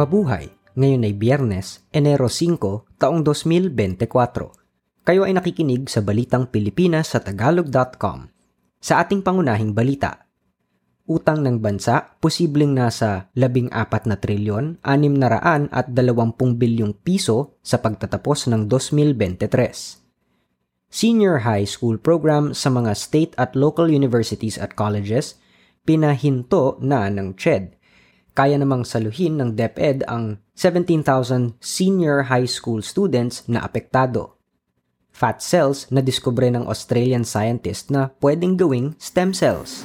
Mabuhay! 0.00 0.48
Ngayon 0.80 1.04
ay 1.04 1.12
Biyernes, 1.12 1.84
Enero 1.92 2.32
5, 2.32 2.56
taong 2.96 3.20
2024. 3.20 5.04
Kayo 5.04 5.28
ay 5.28 5.36
nakikinig 5.36 5.92
sa 5.92 6.00
Balitang 6.00 6.48
Pilipinas 6.48 7.12
sa 7.12 7.20
Tagalog.com. 7.20 8.32
Sa 8.80 9.04
ating 9.04 9.20
pangunahing 9.20 9.76
balita, 9.76 10.24
utang 11.04 11.44
ng 11.44 11.60
bansa 11.60 12.16
posibleng 12.16 12.72
nasa 12.72 13.28
14 13.36 14.08
na 14.08 14.16
trilyon, 14.16 14.80
600 14.80 15.68
at 15.68 15.92
20 15.92 16.32
bilyong 16.56 16.96
piso 17.04 17.60
sa 17.60 17.84
pagtatapos 17.84 18.48
ng 18.48 18.72
2023. 18.72 19.52
Senior 20.88 21.44
high 21.44 21.68
school 21.68 22.00
program 22.00 22.56
sa 22.56 22.72
mga 22.72 22.96
state 22.96 23.36
at 23.36 23.52
local 23.52 23.92
universities 23.92 24.56
at 24.56 24.72
colleges 24.80 25.36
pinahinto 25.84 26.80
na 26.80 27.12
ng 27.12 27.36
CHED 27.36 27.79
kaya 28.32 28.56
namang 28.56 28.86
saluhin 28.86 29.38
ng 29.38 29.58
DepEd 29.58 30.06
ang 30.06 30.38
17,000 30.54 31.58
senior 31.58 32.30
high 32.30 32.46
school 32.46 32.84
students 32.84 33.42
na 33.50 33.64
apektado. 33.64 34.38
Fat 35.10 35.42
cells 35.42 35.90
na 35.90 36.00
diskubre 36.00 36.48
ng 36.48 36.64
Australian 36.64 37.26
scientist 37.26 37.90
na 37.90 38.14
pwedeng 38.22 38.56
gawing 38.56 38.94
stem 38.96 39.34
cells. 39.34 39.82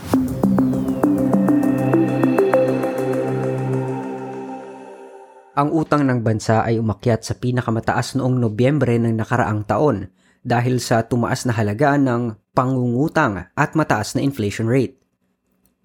Ang 5.55 5.71
utang 5.71 6.03
ng 6.03 6.19
bansa 6.19 6.67
ay 6.67 6.83
umakyat 6.83 7.23
sa 7.23 7.33
pinakamataas 7.39 8.19
noong 8.19 8.43
Nobyembre 8.43 8.99
ng 8.99 9.15
nakaraang 9.15 9.63
taon 9.63 10.11
dahil 10.43 10.83
sa 10.83 11.07
tumaas 11.07 11.47
na 11.47 11.55
halaga 11.55 11.95
ng 11.95 12.35
pangungutang 12.51 13.49
at 13.55 13.71
mataas 13.71 14.19
na 14.19 14.21
inflation 14.21 14.67
rate. 14.67 14.99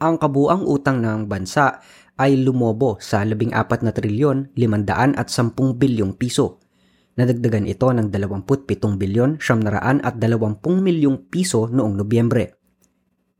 Ang 0.02 0.18
kabuang 0.18 0.66
utang 0.66 0.98
ng 0.98 1.30
bansa 1.30 1.78
ay 2.20 2.36
lumobo 2.44 3.00
sa 3.00 3.24
14 3.24 3.80
na 3.80 3.96
trilyon 3.96 4.52
500 4.52 5.16
at 5.16 5.32
10 5.32 5.56
bilyong 5.80 6.20
piso. 6.20 6.60
Nadagdagan 7.16 7.64
ito 7.64 7.88
ng 7.88 8.12
27 8.12 9.00
bilyon 9.00 9.40
700 9.40 10.04
at 10.04 10.14
20 10.20 10.60
milyong 10.60 11.32
piso 11.32 11.64
noong 11.72 11.96
Nobyembre. 11.96 12.60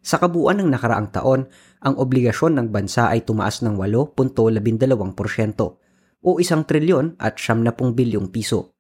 Sa 0.01 0.17
kabuuan 0.17 0.65
ng 0.65 0.73
nakaraang 0.73 1.13
taon, 1.13 1.45
ang 1.85 1.95
obligasyon 2.01 2.57
ng 2.57 2.67
bansa 2.73 3.13
ay 3.13 3.21
tumaas 3.29 3.61
ng 3.61 3.77
8.12% 3.77 4.17
o 6.21 6.31
1 6.41 6.65
trilyon 6.65 7.21
at 7.21 7.37
70 7.37 7.93
bilyong 7.93 8.33
piso. 8.33 8.73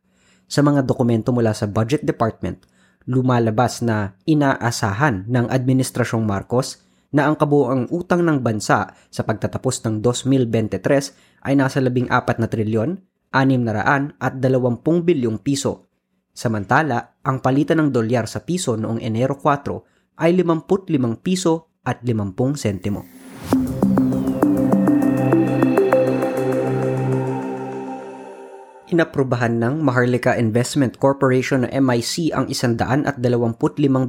Sa 0.51 0.65
mga 0.65 0.89
dokumento 0.89 1.31
mula 1.31 1.53
sa 1.53 1.69
Budget 1.69 2.03
Department, 2.09 2.65
lumalabas 3.05 3.85
na 3.85 4.17
inaasahan 4.25 5.29
ng 5.29 5.47
Administrasyong 5.49 6.25
Marcos 6.25 6.81
na 7.11 7.27
ang 7.27 7.35
kabuoang 7.35 7.91
utang 7.91 8.23
ng 8.23 8.39
bansa 8.43 8.95
sa 8.95 9.23
pagtatapos 9.27 9.83
ng 9.87 10.03
2023 10.03 11.47
ay 11.47 11.55
nasa 11.59 11.83
14 11.83 12.09
na 12.39 12.47
trilyon, 12.47 12.91
600 13.35 14.19
at 14.19 14.35
20 14.39 14.83
bilyong 14.83 15.39
piso. 15.43 15.91
Samantala, 16.31 17.19
ang 17.27 17.43
palitan 17.43 17.83
ng 17.83 17.91
dolyar 17.91 18.31
sa 18.31 18.47
piso 18.47 18.79
noong 18.79 19.03
Enero 19.03 19.35
4 19.39 20.23
ay 20.23 20.35
55 20.39 21.21
piso 21.21 21.75
at 21.83 22.03
50 22.07 22.55
sentimo. 22.55 23.20
Inaprubahan 29.01 29.57
ng 29.57 29.81
Maharlika 29.81 30.37
Investment 30.37 31.01
Corporation 31.01 31.65
na 31.65 31.73
MIC 31.73 32.37
ang 32.37 32.53
125 32.53 33.17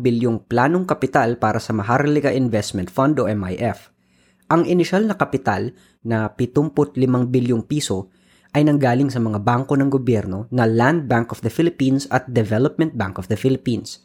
bilyong 0.03 0.43
planong 0.51 0.83
kapital 0.83 1.39
para 1.39 1.63
sa 1.63 1.71
Maharlika 1.71 2.27
Investment 2.27 2.91
Fund 2.91 3.15
o 3.23 3.31
MIF. 3.31 3.87
Ang 4.51 4.67
inisyal 4.67 5.07
na 5.07 5.15
kapital 5.15 5.71
na 6.03 6.27
75 6.27 6.75
bilyong 7.07 7.63
piso 7.63 8.11
ay 8.51 8.67
nanggaling 8.67 9.07
sa 9.07 9.23
mga 9.23 9.39
bangko 9.39 9.79
ng 9.79 9.87
gobyerno 9.87 10.51
na 10.51 10.67
Land 10.67 11.07
Bank 11.07 11.31
of 11.31 11.39
the 11.39 11.47
Philippines 11.47 12.03
at 12.11 12.27
Development 12.27 12.91
Bank 12.91 13.15
of 13.15 13.31
the 13.31 13.39
Philippines. 13.39 14.03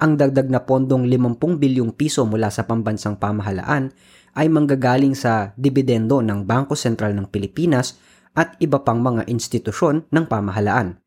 Ang 0.00 0.16
dagdag 0.16 0.48
na 0.48 0.64
pondong 0.64 1.04
50 1.04 1.36
bilyong 1.60 1.92
piso 1.92 2.24
mula 2.24 2.48
sa 2.48 2.64
pambansang 2.64 3.20
pamahalaan 3.20 3.92
ay 4.32 4.48
manggagaling 4.48 5.12
sa 5.12 5.52
dibidendo 5.60 6.24
ng 6.24 6.48
Bangko 6.48 6.72
Sentral 6.72 7.12
ng 7.12 7.28
Pilipinas 7.28 8.00
at 8.34 8.58
iba 8.58 8.82
pang 8.82 8.98
mga 9.00 9.30
institusyon 9.30 10.06
ng 10.10 10.24
pamahalaan. 10.26 10.98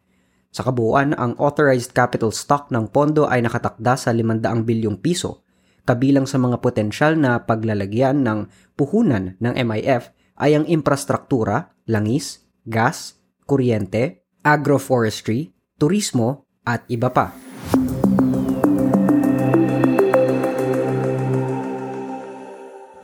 Sa 0.52 0.64
kabuuan, 0.64 1.14
ang 1.14 1.36
authorized 1.38 1.92
capital 1.92 2.32
stock 2.32 2.72
ng 2.72 2.90
pondo 2.90 3.28
ay 3.28 3.44
nakatakda 3.44 4.00
sa 4.00 4.10
500 4.16 4.64
bilyong 4.64 4.98
piso, 5.04 5.44
kabilang 5.84 6.26
sa 6.26 6.40
mga 6.40 6.60
potensyal 6.64 7.14
na 7.20 7.44
paglalagyan 7.44 8.24
ng 8.24 8.40
puhunan 8.76 9.36
ng 9.38 9.54
MIF 9.68 10.12
ay 10.40 10.56
ang 10.56 10.66
infrastruktura, 10.66 11.76
langis, 11.88 12.48
gas, 12.68 13.20
kuryente, 13.48 14.28
agroforestry, 14.44 15.56
turismo 15.80 16.48
at 16.68 16.84
iba 16.92 17.12
pa. 17.12 17.47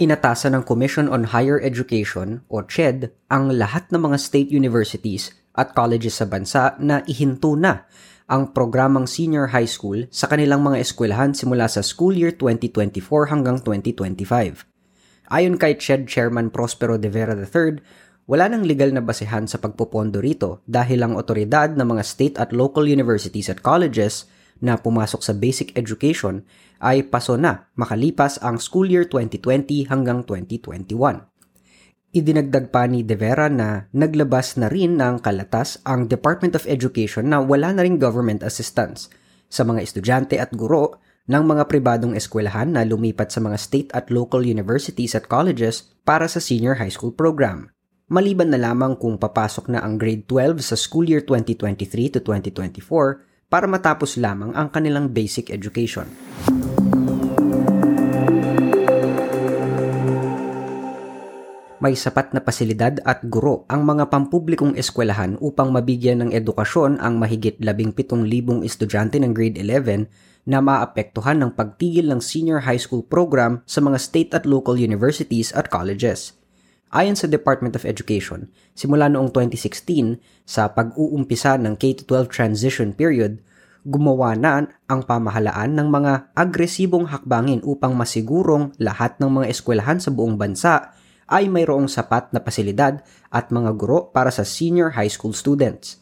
Inatasan 0.03 0.51
ng 0.51 0.67
Commission 0.67 1.07
on 1.07 1.31
Higher 1.31 1.63
Education 1.63 2.43
o 2.51 2.59
CHED 2.59 3.15
ang 3.31 3.55
lahat 3.55 3.87
ng 3.87 4.03
mga 4.03 4.19
state 4.19 4.51
universities 4.51 5.31
at 5.55 5.71
colleges 5.71 6.19
sa 6.19 6.27
bansa 6.27 6.75
na 6.75 6.99
ihinto 7.07 7.55
na 7.55 7.87
ang 8.27 8.51
programang 8.51 9.07
senior 9.07 9.55
high 9.55 9.63
school 9.63 10.03
sa 10.11 10.27
kanilang 10.27 10.59
mga 10.59 10.83
eskwelahan 10.83 11.31
simula 11.31 11.71
sa 11.71 11.79
school 11.79 12.11
year 12.11 12.35
2024 12.35 13.31
hanggang 13.31 13.63
2025. 13.63 14.67
Ayon 15.31 15.55
kay 15.55 15.79
CHED 15.79 16.11
Chairman 16.11 16.51
Prospero 16.51 16.99
de 16.99 17.07
Vera 17.07 17.31
III, 17.31 17.79
wala 18.27 18.51
nang 18.51 18.67
legal 18.67 18.91
na 18.91 18.99
basehan 18.99 19.47
sa 19.47 19.55
pagpopondo 19.55 20.19
rito 20.19 20.59
dahil 20.67 20.99
ang 20.99 21.15
otoridad 21.15 21.79
ng 21.79 21.87
mga 21.95 22.03
state 22.03 22.35
at 22.43 22.51
local 22.51 22.83
universities 22.83 23.47
at 23.47 23.63
colleges 23.63 24.27
na 24.59 24.75
pumasok 24.75 25.23
sa 25.23 25.31
basic 25.31 25.71
education 25.79 26.43
ay 26.83 27.07
paso 27.07 27.39
na 27.39 27.71
makalipas 27.79 28.43
ang 28.43 28.59
school 28.59 28.91
year 28.91 29.07
2020 29.07 29.87
hanggang 29.87 30.27
2021. 30.27 31.31
Idinagdag 32.13 32.69
pa 32.69 32.85
ni 32.85 33.01
De 33.01 33.17
Vera 33.17 33.49
na 33.49 33.89
naglabas 33.89 34.59
na 34.61 34.69
rin 34.69 35.01
ng 35.01 35.23
kalatas 35.23 35.81
ang 35.81 36.05
Department 36.05 36.53
of 36.53 36.69
Education 36.69 37.31
na 37.31 37.41
wala 37.41 37.73
na 37.73 37.81
rin 37.81 37.97
government 37.97 38.45
assistance 38.45 39.09
sa 39.49 39.65
mga 39.65 39.81
estudyante 39.81 40.37
at 40.37 40.53
guro 40.53 41.01
ng 41.25 41.41
mga 41.41 41.71
pribadong 41.71 42.13
eskwelahan 42.13 42.75
na 42.75 42.83
lumipat 42.83 43.31
sa 43.31 43.39
mga 43.39 43.57
state 43.57 43.89
at 43.95 44.11
local 44.11 44.43
universities 44.43 45.15
at 45.15 45.25
colleges 45.31 45.89
para 46.03 46.27
sa 46.29 46.43
senior 46.43 46.77
high 46.77 46.91
school 46.91 47.15
program. 47.15 47.71
Maliban 48.11 48.51
na 48.51 48.59
lamang 48.59 48.99
kung 48.99 49.17
papasok 49.17 49.73
na 49.73 49.81
ang 49.81 49.95
grade 49.97 50.27
12 50.27 50.59
sa 50.61 50.75
school 50.77 51.07
year 51.07 51.23
2023 51.25 52.13
to 52.13 52.19
2024 52.21 53.25
para 53.47 53.65
matapos 53.65 54.21
lamang 54.21 54.51
ang 54.53 54.69
kanilang 54.69 55.09
basic 55.09 55.49
education. 55.49 56.09
May 61.83 61.99
sapat 61.99 62.31
na 62.31 62.39
pasilidad 62.39 63.03
at 63.03 63.27
guro 63.27 63.67
ang 63.67 63.83
mga 63.83 64.07
pampublikong 64.07 64.79
eskwelahan 64.79 65.35
upang 65.43 65.67
mabigyan 65.67 66.23
ng 66.23 66.31
edukasyon 66.31 66.95
ang 67.03 67.19
mahigit 67.19 67.59
17,000 67.59 68.63
estudyante 68.63 69.19
ng 69.19 69.35
grade 69.35 69.59
11 69.59 70.07
na 70.47 70.63
maapektuhan 70.63 71.43
ng 71.43 71.51
pagtigil 71.51 72.07
ng 72.07 72.23
senior 72.23 72.63
high 72.63 72.79
school 72.79 73.03
program 73.03 73.59
sa 73.67 73.83
mga 73.83 73.99
state 73.99 74.31
at 74.31 74.47
local 74.47 74.79
universities 74.79 75.51
at 75.51 75.67
colleges. 75.67 76.39
Ayon 76.95 77.19
sa 77.19 77.27
Department 77.27 77.75
of 77.75 77.83
Education, 77.83 78.47
simula 78.71 79.11
noong 79.11 79.35
2016 79.35 80.23
sa 80.47 80.71
pag-uumpisa 80.71 81.59
ng 81.59 81.75
K-12 81.75 82.31
transition 82.31 82.95
period, 82.95 83.43
gumawa 83.83 84.39
na 84.39 84.71
ang 84.87 85.03
pamahalaan 85.03 85.75
ng 85.75 85.91
mga 85.91 86.31
agresibong 86.31 87.11
hakbangin 87.11 87.59
upang 87.67 87.91
masigurong 87.91 88.71
lahat 88.79 89.19
ng 89.19 89.43
mga 89.43 89.51
eskwelahan 89.51 89.99
sa 89.99 90.15
buong 90.15 90.39
bansa 90.39 90.95
ay 91.33 91.49
mayroong 91.49 91.89
sapat 91.89 92.29
na 92.29 92.37
pasilidad 92.37 93.01
at 93.33 93.49
mga 93.49 93.73
guro 93.73 94.13
para 94.13 94.29
sa 94.29 94.45
senior 94.45 94.93
high 94.93 95.09
school 95.09 95.33
students. 95.33 95.97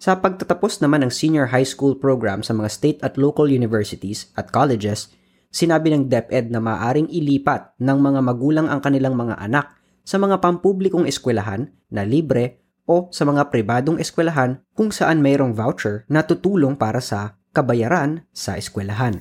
Sa 0.00 0.16
pagtatapos 0.16 0.80
naman 0.80 1.04
ng 1.04 1.12
senior 1.12 1.52
high 1.52 1.68
school 1.68 1.92
program 1.92 2.40
sa 2.40 2.56
mga 2.56 2.72
state 2.72 2.98
at 3.04 3.20
local 3.20 3.52
universities 3.52 4.32
at 4.32 4.48
colleges, 4.48 5.12
sinabi 5.52 5.92
ng 5.92 6.08
DepEd 6.08 6.48
na 6.48 6.64
maaring 6.64 7.12
ilipat 7.12 7.76
ng 7.76 7.98
mga 8.00 8.20
magulang 8.24 8.66
ang 8.72 8.80
kanilang 8.80 9.12
mga 9.12 9.36
anak 9.36 9.76
sa 10.00 10.16
mga 10.16 10.40
pampublikong 10.40 11.04
eskwelahan 11.04 11.68
na 11.92 12.08
libre 12.08 12.64
o 12.88 13.12
sa 13.12 13.28
mga 13.28 13.52
pribadong 13.52 14.00
eskwelahan 14.00 14.64
kung 14.72 14.88
saan 14.88 15.20
mayroong 15.20 15.52
voucher 15.52 16.08
na 16.08 16.24
tutulong 16.24 16.80
para 16.80 17.04
sa 17.04 17.36
kabayaran 17.52 18.24
sa 18.32 18.56
eskwelahan. 18.56 19.20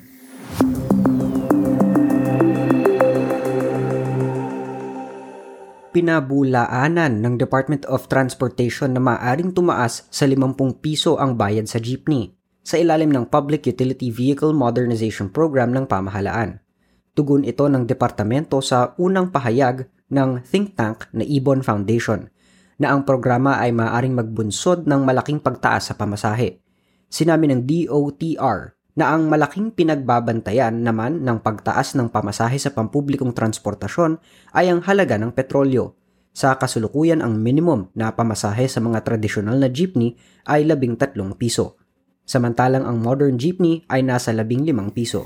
Pinabulaanan 6.00 7.20
ng 7.20 7.36
Department 7.36 7.84
of 7.92 8.08
Transportation 8.08 8.96
na 8.96 9.04
maaring 9.04 9.52
tumaas 9.52 10.08
sa 10.08 10.24
50 10.24 10.80
piso 10.80 11.20
ang 11.20 11.36
bayad 11.36 11.68
sa 11.68 11.76
jeepney 11.76 12.32
sa 12.64 12.80
ilalim 12.80 13.12
ng 13.12 13.28
Public 13.28 13.68
Utility 13.68 14.08
Vehicle 14.08 14.56
Modernization 14.56 15.28
Program 15.28 15.76
ng 15.76 15.92
pamahalaan. 15.92 16.64
Tugon 17.12 17.44
ito 17.44 17.68
ng 17.68 17.84
departamento 17.84 18.64
sa 18.64 18.96
unang 18.96 19.28
pahayag 19.28 19.92
ng 20.08 20.40
think 20.48 20.80
tank 20.80 21.12
na 21.12 21.28
Ibon 21.28 21.68
Foundation 21.68 22.32
na 22.80 22.96
ang 22.96 23.04
programa 23.04 23.60
ay 23.60 23.76
maaaring 23.76 24.16
magbunsod 24.16 24.88
ng 24.88 25.04
malaking 25.04 25.44
pagtaas 25.44 25.92
sa 25.92 26.00
pamasahe. 26.00 26.64
Sinabi 27.12 27.52
ng 27.52 27.68
DOTR 27.68 28.79
na 29.00 29.16
ang 29.16 29.32
malaking 29.32 29.72
pinagbabantayan 29.72 30.84
naman 30.84 31.24
ng 31.24 31.40
pagtaas 31.40 31.96
ng 31.96 32.12
pamasahe 32.12 32.60
sa 32.60 32.76
pampublikong 32.76 33.32
transportasyon 33.32 34.20
ay 34.52 34.68
ang 34.68 34.84
halaga 34.84 35.16
ng 35.16 35.32
petrolyo. 35.32 35.96
Sa 36.36 36.60
kasulukuyan 36.60 37.24
ang 37.24 37.40
minimum 37.40 37.88
na 37.96 38.12
pamasahe 38.12 38.68
sa 38.68 38.84
mga 38.84 39.08
tradisyonal 39.08 39.56
na 39.56 39.72
jeepney 39.72 40.20
ay 40.44 40.68
13 40.68 41.16
piso. 41.40 41.80
Samantalang 42.28 42.84
ang 42.84 43.00
modern 43.00 43.40
jeepney 43.40 43.88
ay 43.88 44.04
nasa 44.04 44.36
15 44.36 44.68
piso. 44.92 45.24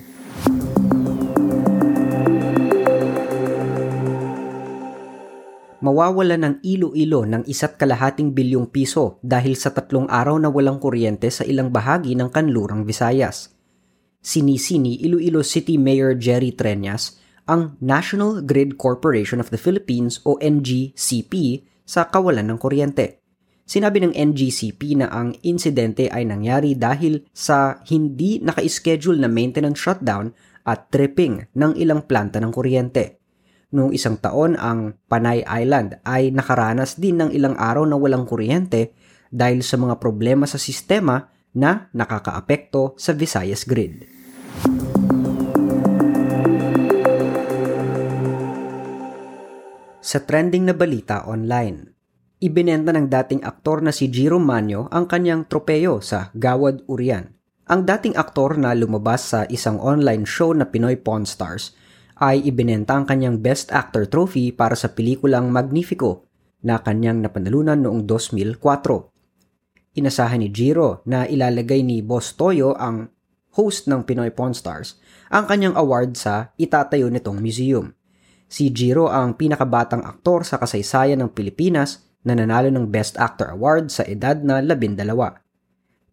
mawawala 5.83 6.39
ng 6.39 6.63
ilo-ilo 6.63 7.27
ng 7.27 7.43
isa't 7.43 7.75
kalahating 7.75 8.31
bilyong 8.31 8.71
piso 8.71 9.19
dahil 9.19 9.59
sa 9.59 9.75
tatlong 9.75 10.07
araw 10.07 10.39
na 10.39 10.47
walang 10.47 10.79
kuryente 10.79 11.27
sa 11.27 11.43
ilang 11.43 11.75
bahagi 11.75 12.15
ng 12.15 12.31
kanlurang 12.31 12.87
Visayas. 12.87 13.52
Sinisini 14.23 15.03
Iloilo 15.03 15.43
City 15.43 15.75
Mayor 15.75 16.15
Jerry 16.15 16.55
Treñas 16.55 17.19
ang 17.43 17.75
National 17.83 18.39
Grid 18.39 18.79
Corporation 18.79 19.43
of 19.43 19.51
the 19.51 19.59
Philippines 19.59 20.23
o 20.23 20.39
NGCP 20.39 21.63
sa 21.83 22.07
kawalan 22.07 22.47
ng 22.47 22.59
kuryente. 22.59 23.19
Sinabi 23.67 24.03
ng 24.03 24.15
NGCP 24.15 25.03
na 25.03 25.11
ang 25.11 25.35
insidente 25.43 26.07
ay 26.07 26.23
nangyari 26.23 26.75
dahil 26.75 27.23
sa 27.35 27.83
hindi 27.87 28.39
naka-schedule 28.39 29.19
na 29.19 29.27
maintenance 29.27 29.79
shutdown 29.79 30.31
at 30.63 30.87
tripping 30.87 31.43
ng 31.51 31.75
ilang 31.75 32.07
planta 32.07 32.39
ng 32.39 32.51
kuryente. 32.51 33.19
Noong 33.75 33.91
isang 33.91 34.19
taon, 34.19 34.55
ang 34.55 34.95
Panay 35.11 35.43
Island 35.43 35.99
ay 36.07 36.31
nakaranas 36.31 36.95
din 36.95 37.19
ng 37.19 37.31
ilang 37.35 37.59
araw 37.59 37.83
na 37.83 37.99
walang 37.99 38.23
kuryente 38.23 38.95
dahil 39.33 39.65
sa 39.65 39.81
mga 39.81 39.97
problema 39.97 40.45
sa 40.45 40.61
sistema 40.61 41.25
na 41.53 41.89
nakakaapekto 41.93 42.97
sa 42.97 43.13
Visayas 43.13 43.65
grid. 43.65 44.09
Sa 50.03 50.19
trending 50.21 50.67
na 50.67 50.75
balita 50.75 51.23
online, 51.25 51.89
ibinenta 52.43 52.91
ng 52.91 53.07
dating 53.07 53.41
aktor 53.41 53.79
na 53.79 53.95
si 53.95 54.11
Jiro 54.11 54.37
Manyo 54.37 54.91
ang 54.91 55.07
kanyang 55.07 55.47
tropeyo 55.47 56.03
sa 56.03 56.29
Gawad 56.35 56.85
Urian. 56.91 57.31
Ang 57.71 57.87
dating 57.87 58.19
aktor 58.19 58.59
na 58.59 58.75
lumabas 58.75 59.31
sa 59.31 59.47
isang 59.47 59.79
online 59.79 60.27
show 60.27 60.51
na 60.51 60.67
Pinoy 60.67 60.99
Pawn 60.99 61.23
Stars 61.23 61.71
ay 62.19 62.43
ibinenta 62.43 62.99
ang 62.99 63.07
kanyang 63.07 63.39
Best 63.39 63.71
Actor 63.71 64.11
trophy 64.11 64.51
para 64.51 64.75
sa 64.75 64.91
pelikulang 64.91 65.49
Magnifico 65.49 66.27
na 66.61 66.83
kanyang 66.83 67.23
napanalunan 67.23 67.79
noong 67.79 68.03
2004. 68.03 69.12
Inasahan 69.93 70.41
ni 70.41 70.49
Jiro 70.49 71.05
na 71.05 71.29
ilalagay 71.29 71.85
ni 71.85 72.01
Boss 72.01 72.33
Toyo 72.33 72.73
ang 72.73 73.13
host 73.53 73.85
ng 73.85 74.01
Pinoy 74.05 74.33
Pawn 74.33 74.57
Stars 74.57 74.97
ang 75.29 75.45
kanyang 75.45 75.77
award 75.77 76.17
sa 76.17 76.49
itatayo 76.57 77.09
nitong 77.13 77.37
museum. 77.37 77.93
Si 78.49 78.73
Jiro 78.73 79.09
ang 79.09 79.37
pinakabatang 79.37 80.01
aktor 80.01 80.45
sa 80.45 80.57
kasaysayan 80.57 81.21
ng 81.21 81.33
Pilipinas 81.33 82.05
na 82.25 82.33
nanalo 82.33 82.73
ng 82.73 82.89
Best 82.89 83.17
Actor 83.21 83.53
Award 83.53 83.93
sa 83.93 84.05
edad 84.05 84.41
na 84.41 84.61
12. 84.61 84.97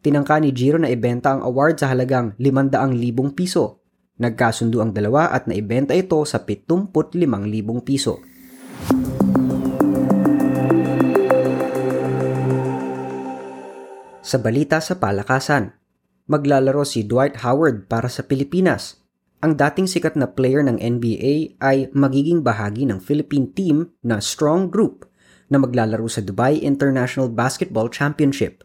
Tinangka 0.01 0.37
ni 0.41 0.53
Jiro 0.53 0.81
na 0.81 0.89
ibenta 0.89 1.37
ang 1.37 1.45
award 1.45 1.81
sa 1.81 1.93
halagang 1.93 2.33
500,000 2.41 3.37
piso 3.37 3.81
Nagkasundo 4.21 4.85
ang 4.85 4.93
dalawa 4.93 5.33
at 5.33 5.49
naibenta 5.49 5.97
ito 5.97 6.21
sa 6.29 6.45
75,000 6.45 7.17
piso. 7.81 8.21
Sa 14.31 14.39
balita 14.39 14.79
sa 14.79 14.95
palakasan, 14.95 15.75
maglalaro 16.31 16.87
si 16.87 17.03
Dwight 17.03 17.43
Howard 17.43 17.91
para 17.91 18.07
sa 18.07 18.23
Pilipinas. 18.23 19.03
Ang 19.43 19.59
dating 19.59 19.91
sikat 19.91 20.15
na 20.15 20.31
player 20.31 20.63
ng 20.63 20.79
NBA 20.79 21.59
ay 21.59 21.91
magiging 21.91 22.47
bahagi 22.47 22.87
ng 22.87 23.03
Philippine 23.03 23.51
team 23.51 23.91
na 24.07 24.23
Strong 24.23 24.71
Group 24.71 25.11
na 25.51 25.59
maglalaro 25.59 26.07
sa 26.07 26.23
Dubai 26.23 26.63
International 26.63 27.27
Basketball 27.27 27.91
Championship 27.91 28.63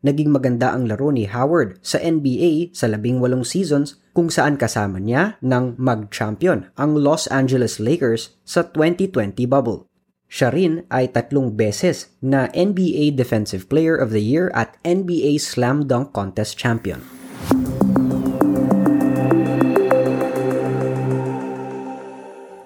naging 0.00 0.32
maganda 0.32 0.72
ang 0.72 0.88
laro 0.88 1.12
ni 1.12 1.28
Howard 1.28 1.80
sa 1.84 2.00
NBA 2.00 2.72
sa 2.72 2.88
labing 2.88 3.20
walong 3.20 3.44
seasons 3.44 4.00
kung 4.16 4.32
saan 4.32 4.56
kasama 4.56 4.96
niya 4.96 5.36
ng 5.44 5.76
mag-champion 5.76 6.72
ang 6.76 6.96
Los 6.96 7.28
Angeles 7.28 7.78
Lakers 7.78 8.40
sa 8.42 8.64
2020 8.64 9.44
bubble. 9.44 9.89
Siya 10.30 10.54
rin 10.54 10.86
ay 10.94 11.10
tatlong 11.10 11.50
beses 11.50 12.14
na 12.22 12.46
NBA 12.54 13.18
Defensive 13.18 13.66
Player 13.66 13.98
of 13.98 14.14
the 14.14 14.22
Year 14.22 14.46
at 14.54 14.78
NBA 14.86 15.42
Slam 15.42 15.90
Dunk 15.90 16.14
Contest 16.14 16.54
champion. 16.54 17.02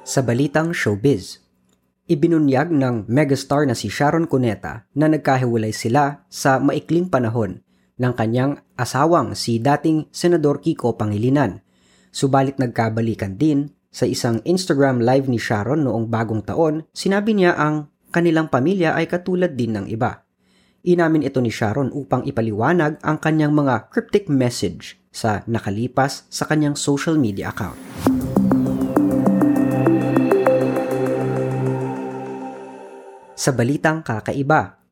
Sa 0.04 0.20
balitang 0.20 0.76
showbiz, 0.76 1.40
Ibinunyag 2.04 2.68
ng 2.68 3.08
megastar 3.08 3.64
na 3.64 3.72
si 3.72 3.88
Sharon 3.88 4.28
Cuneta 4.28 4.84
na 4.92 5.08
nagkahiwalay 5.08 5.72
sila 5.72 6.28
sa 6.28 6.60
maikling 6.60 7.08
panahon 7.08 7.64
ng 7.96 8.12
kanyang 8.12 8.60
asawang 8.76 9.32
si 9.32 9.56
dating 9.56 10.12
Senador 10.12 10.60
Kiko 10.60 11.00
Pangilinan. 11.00 11.64
Subalit 12.12 12.60
nagkabalikan 12.60 13.40
din 13.40 13.72
sa 13.94 14.10
isang 14.10 14.42
Instagram 14.42 14.98
live 14.98 15.30
ni 15.30 15.38
Sharon 15.38 15.86
noong 15.86 16.10
bagong 16.10 16.42
taon, 16.42 16.82
sinabi 16.90 17.38
niya 17.38 17.54
ang 17.54 17.94
kanilang 18.10 18.50
pamilya 18.50 18.98
ay 18.98 19.06
katulad 19.06 19.54
din 19.54 19.78
ng 19.78 19.86
iba. 19.86 20.26
Inamin 20.82 21.22
ito 21.22 21.38
ni 21.38 21.54
Sharon 21.54 21.94
upang 21.94 22.26
ipaliwanag 22.26 22.98
ang 23.06 23.22
kanyang 23.22 23.54
mga 23.54 23.94
cryptic 23.94 24.26
message 24.26 24.98
sa 25.14 25.46
nakalipas 25.46 26.26
sa 26.26 26.42
kanyang 26.42 26.74
social 26.74 27.14
media 27.14 27.54
account. 27.54 27.78
Sa 33.38 33.54
balitang 33.54 34.02
kakaiba, 34.02 34.82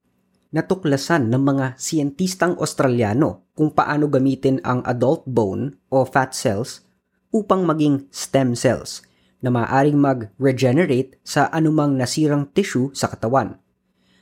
natuklasan 0.54 1.26
ng 1.26 1.42
mga 1.42 1.66
siyentistang 1.74 2.54
Australiano 2.54 3.50
kung 3.58 3.74
paano 3.74 4.06
gamitin 4.06 4.62
ang 4.62 4.86
adult 4.86 5.26
bone 5.26 5.74
o 5.90 6.06
fat 6.06 6.30
cells 6.38 6.91
upang 7.32 7.64
maging 7.66 8.06
stem 8.12 8.54
cells 8.54 9.02
na 9.42 9.50
maaaring 9.50 9.98
mag-regenerate 9.98 11.18
sa 11.26 11.50
anumang 11.50 11.98
nasirang 11.98 12.46
tissue 12.54 12.94
sa 12.94 13.10
katawan. 13.10 13.58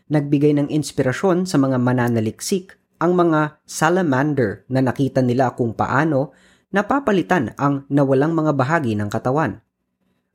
Nagbigay 0.09 0.57
ng 0.57 0.69
inspirasyon 0.73 1.45
sa 1.45 1.61
mga 1.61 1.77
mananaliksik 1.77 2.81
ang 3.03 3.19
mga 3.19 3.61
salamander 3.69 4.65
na 4.73 4.81
nakita 4.81 5.21
nila 5.21 5.53
kung 5.53 5.77
paano 5.77 6.33
napapalitan 6.73 7.53
ang 7.61 7.85
nawalang 7.93 8.33
mga 8.33 8.57
bahagi 8.57 8.97
ng 8.97 9.11
katawan 9.13 9.61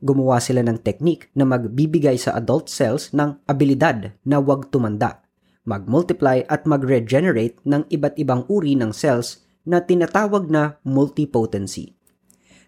gumawa 0.05 0.38
sila 0.38 0.62
ng 0.62 0.86
teknik 0.86 1.34
na 1.34 1.50
magbibigay 1.50 2.20
sa 2.20 2.38
adult 2.38 2.70
cells 2.70 3.10
ng 3.15 3.41
abilidad 3.50 4.13
na 4.22 4.38
wag 4.38 4.70
tumanda, 4.70 5.25
mag-multiply 5.65 6.46
at 6.46 6.70
mag-regenerate 6.70 7.58
ng 7.65 7.89
iba't 7.89 8.15
ibang 8.22 8.46
uri 8.46 8.77
ng 8.77 8.94
cells 8.94 9.41
na 9.65 9.82
tinatawag 9.82 10.46
na 10.51 10.77
multipotency. 10.86 11.98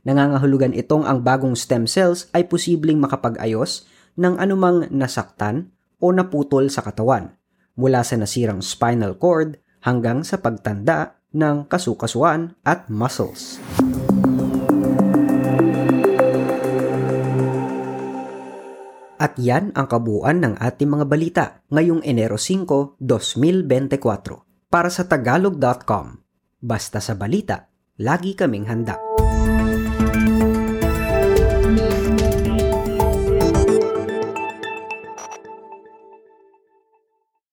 Nangangahulugan 0.07 0.71
itong 0.71 1.03
ang 1.03 1.19
bagong 1.19 1.59
stem 1.59 1.83
cells 1.83 2.31
ay 2.31 2.47
posibleng 2.47 2.95
makapag-ayos 2.95 3.83
ng 4.15 4.39
anumang 4.39 4.87
nasaktan 4.87 5.75
o 5.99 6.15
naputol 6.15 6.71
sa 6.71 6.79
katawan, 6.79 7.35
mula 7.75 8.07
sa 8.07 8.15
nasirang 8.15 8.63
spinal 8.63 9.19
cord 9.19 9.59
hanggang 9.83 10.23
sa 10.23 10.39
pagtanda 10.39 11.19
ng 11.35 11.67
kasukasuan 11.67 12.55
at 12.63 12.87
muscles. 12.87 13.59
At 19.19 19.35
yan 19.35 19.75
ang 19.75 19.91
kabuuan 19.91 20.39
ng 20.39 20.55
ating 20.55 20.87
mga 20.87 21.05
balita 21.09 21.45
ngayong 21.67 21.99
Enero 22.07 22.39
5, 22.39 22.95
2024. 23.03 24.71
Para 24.71 24.87
sa 24.87 25.03
tagalog.com, 25.03 26.23
basta 26.63 27.03
sa 27.03 27.11
balita, 27.11 27.67
lagi 27.99 28.39
kaming 28.39 28.71
handa. 28.71 28.95